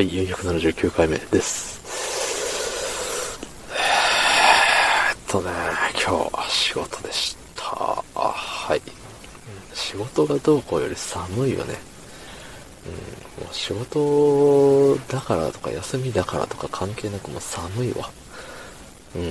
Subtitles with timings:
[0.00, 1.78] はい、479回目です。
[3.68, 5.50] えっとね、
[5.92, 8.02] 今日仕事でした。
[8.14, 8.80] はい。
[9.74, 11.74] 仕事がどうこうより寒いよね。
[12.86, 18.10] うん、もう仕事だからとか休みだからとか関係なくもう寒いわ。
[19.14, 19.22] うん。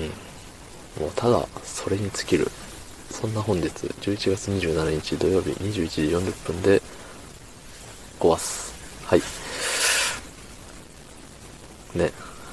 [1.02, 2.48] もうただ、それに尽きる。
[3.10, 6.80] そんな本日、11月27日土曜日21時40分で、
[8.20, 8.72] 壊す。
[9.08, 9.22] はい。
[11.96, 12.12] ね、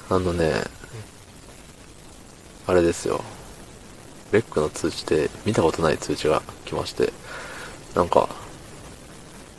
[0.09, 0.53] あのね、
[2.67, 3.23] あれですよ。
[4.33, 7.13] レックの通知で見たことない通知が来まして、
[7.95, 8.29] なんか、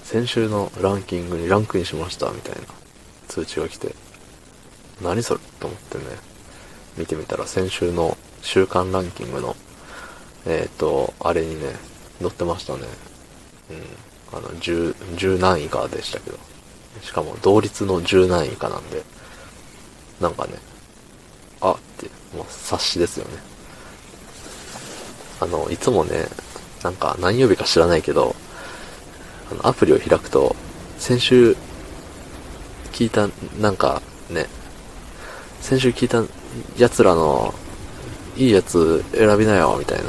[0.04, 2.62] 先週のランキングにランクインしましたみたいな
[3.28, 3.96] 通知が来て、
[5.02, 6.04] 何それと思ってね、
[6.98, 9.56] 見てみたら先週の週間ランキングの、
[10.46, 11.74] えっ、ー、と、あれにね、
[12.20, 12.80] 載ってましたね。
[13.70, 13.74] う
[14.36, 14.38] ん。
[14.38, 16.38] あの、10、10何位かでしたけど。
[17.02, 19.04] しかも同率の10何位かなんで、
[20.22, 20.54] なんかね、
[21.62, 23.38] あって、もう察しですよね。
[25.40, 26.28] あの、いつもね、
[26.84, 28.36] なんか何曜日か知らないけど、
[29.52, 30.56] あの、アプリを開くと、
[30.98, 31.56] 先週
[32.92, 34.48] 聞いた、なんかね、
[35.62, 36.24] 先週聞いた
[36.78, 37.54] 奴らの、
[38.36, 40.06] いいやつ選びなよ、みたいな。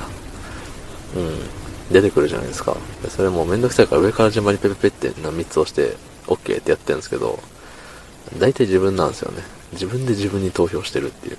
[1.17, 1.59] うん。
[1.91, 2.77] 出てくるじゃないですか。
[3.09, 7.39] それもうめんどくさいから上から順番にペペペって3つ押して OK ってやってるんですけど、
[8.39, 9.43] 大体自分なんですよね。
[9.73, 11.39] 自分で自分に投票してるっていう。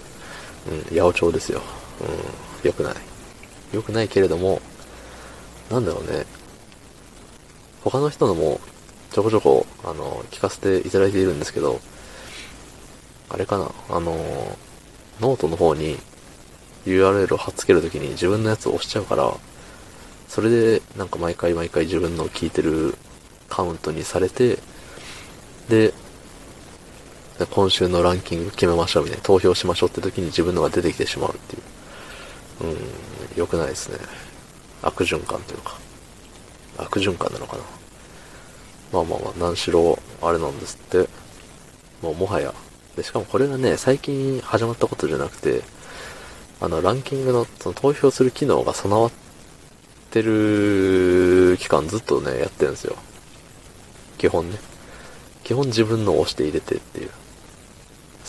[0.72, 1.62] うん、八百長ですよ。
[2.02, 2.94] うん、良くない。
[3.74, 4.62] 良くないけれども、
[5.70, 6.26] なんだろうね。
[7.82, 8.60] 他の人のも
[9.12, 11.80] ちょこちょこ、あの、聞かせていただいているんですけど、
[13.30, 14.58] あれかな、あの、
[15.20, 15.98] ノートの方に
[16.86, 19.34] URL を貼っつけるときに自分のやつを押しちゃうから、
[20.28, 22.96] それでなんか毎回毎回自分の聞いてる
[23.50, 24.60] カウントにされて、
[25.70, 25.94] で、
[27.48, 31.62] 今週のランキング決めましょうみたいな、投票しましょうって時に自分のが出てきてしまうっていう。
[32.62, 32.78] うん、
[33.38, 33.98] 良くないですね。
[34.82, 35.78] 悪循環というか。
[36.78, 37.64] 悪循環なのかな。
[38.92, 41.08] まあまあまあ、何しろ、あれなんですって。
[42.02, 42.54] もうもはや。
[42.96, 45.62] で、しかもこれがね、最近始まったことじゃなくて、
[46.62, 49.12] あの、ランキングの、その投票する機能が備わっ
[50.12, 52.98] てる期間ずっとね、やってるんですよ。
[54.18, 54.58] 基本ね。
[55.44, 57.10] 基本自分のを押して入れてっていう。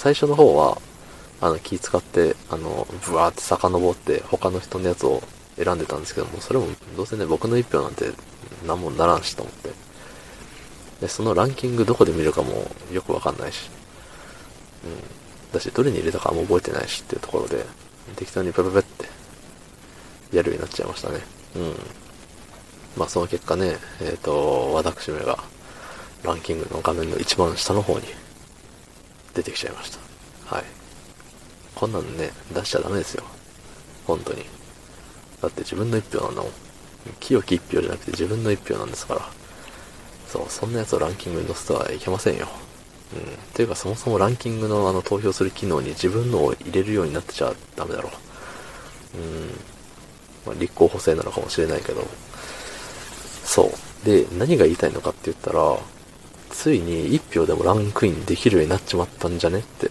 [0.00, 0.81] 最初の方は、
[1.43, 5.22] あの、気使って、あの、ブワーって遡って、他の人のやつを
[5.62, 8.11] 選んでたんですけども、それも、どうせね、僕の一票なんて、
[8.66, 9.69] 何もならんしと思って。
[11.03, 13.69] で、そのランキングどこで見るかもよくわかんないし。
[14.87, 15.53] うん。
[15.53, 17.67] だし、どれに入れたかも覚えてないしっていうところで、
[18.17, 19.05] 適当にペペペって、
[20.34, 21.21] やるようになっちゃいましたね。
[21.56, 21.75] うん。
[22.97, 25.38] まあ、その結果ね、えっ、ー、と、私めが、
[26.22, 28.06] ランキングの画面の一番下の方に
[29.34, 30.54] 出てきちゃいました。
[30.54, 30.64] はい。
[31.74, 33.24] こんなんね、出しちゃダメですよ。
[34.06, 34.44] 本当に。
[35.41, 36.52] だって自分の一票なんだもん。
[37.20, 39.28] 清き一票じゃなくて自分の一票なんですから。
[40.28, 42.48] そう、そんなやつをランキングに載せてはいけませんよ。
[43.14, 43.38] うん。
[43.54, 48.10] ていうかそもそもランキングのあの投票する機能に自分のを入れるようになってちゃダメだろ
[49.14, 49.19] う。
[49.19, 49.50] うん。
[50.46, 52.06] まあ、立候補制なのかもしれないけど。
[53.44, 54.06] そう。
[54.06, 55.78] で、何が言いたいのかって言ったら、
[56.50, 59.61] ついに1票でもランクインできるようになっちまったんじゃね？
[59.61, 59.91] って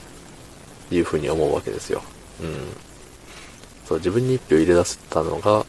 [0.91, 2.01] いうふうに思うわけですよ。
[2.41, 2.55] うん。
[3.85, 5.65] そう、自分に1票入れ出したのが、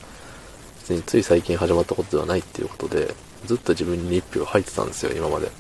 [0.81, 3.15] 別につい最近始まったことではないっていうことで、
[3.47, 5.51] ずっと自分に1票入ってたんですよ、今まで。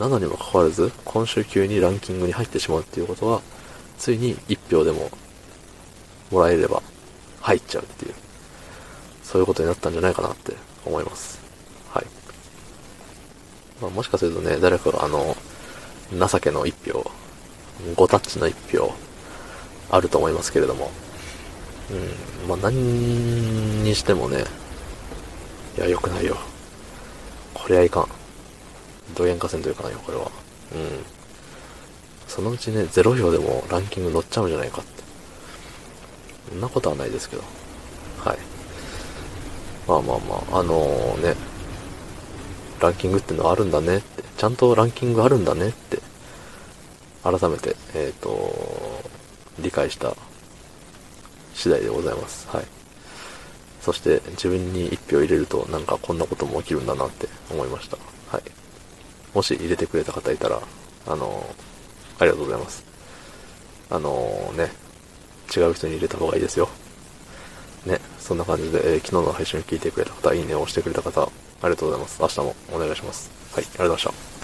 [0.00, 3.42] なのにもかかわらず、今週急にランキングに入ってしまうっていうことは、
[3.98, 5.10] ついに1票でも
[6.32, 6.82] もらえれば
[7.42, 8.14] 入っちゃうっていう、
[9.22, 10.54] そういうことになったんじゃないかなって
[10.84, 11.43] 思います。
[13.84, 15.36] まあ、もしかするとね、誰かがあの、
[16.10, 17.10] 情けの一票、
[17.96, 18.94] 5タッチの一票、
[19.90, 20.90] あると思いますけれども、
[22.42, 24.44] うん、まあ、何にしてもね、
[25.76, 26.38] いや、良くないよ。
[27.52, 28.08] これはいかん。
[29.14, 30.30] どげんかせんというかないよ、これは。
[30.74, 31.04] うん。
[32.26, 35.02] そのうちね、0票でもランキング乗っちゃうんじゃないかって。
[36.48, 37.42] そんなことはないですけど。
[38.24, 38.38] はい。
[39.86, 41.34] まあまあまあ、あのー、ね、
[42.80, 45.98] ランキングってのはあるんだねって、ちゃんとランキングあるんだねって、
[47.22, 48.54] 改めて、えっ、ー、と、
[49.58, 50.14] 理解した
[51.54, 52.48] 次第でございます。
[52.48, 52.64] はい。
[53.80, 57.98] そして自分に1票入れるとなんかこんなことも起きるんだなって思いました。
[58.30, 58.42] はい。
[59.34, 60.60] もし入れてくれた方いたら、
[61.06, 61.54] あの、
[62.18, 62.84] ありがとうございます。
[63.90, 64.72] あのー、ね、
[65.54, 66.68] 違う人に入れた方がいいですよ。
[67.86, 71.30] ね、そんな感じで、えー、昨日の配信を聞いてくれた方、いいねを押してくれた方、
[71.62, 72.20] ありがとうございます。
[72.20, 73.30] 明日もお願いします。
[73.52, 74.43] はい、ありがとうございました。